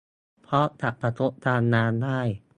[0.43, 2.19] เพราะจะกระทบการงานได้